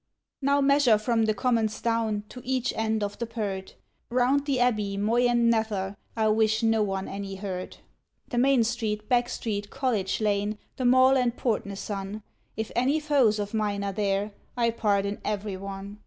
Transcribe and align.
Now 0.41 0.61
measure 0.61 0.97
from 0.97 1.25
the 1.25 1.33
Commons 1.35 1.79
down 1.79 2.23
to 2.29 2.41
each 2.43 2.73
end 2.75 3.03
of 3.03 3.19
the 3.19 3.27
Purt, 3.27 3.75
Round 4.09 4.47
the 4.47 4.59
Abbey, 4.59 4.97
Moy, 4.97 5.27
and 5.27 5.53
Knather, 5.53 5.95
I 6.17 6.27
wish 6.29 6.63
no 6.63 6.81
one 6.81 7.07
any 7.07 7.35
hurt; 7.35 7.81
The 8.29 8.39
Main 8.39 8.63
Street, 8.63 9.07
Back 9.07 9.29
Street, 9.29 9.69
College 9.69 10.19
Lane, 10.19 10.57
the 10.77 10.85
Mall, 10.85 11.15
and 11.15 11.37
Portnasun, 11.37 12.23
If 12.57 12.71
any 12.75 12.99
foes 12.99 13.37
of 13.37 13.53
mine 13.53 13.83
are 13.83 13.93
there, 13.93 14.31
I 14.57 14.71
pardon 14.71 15.21
every 15.23 15.55
one. 15.55 15.99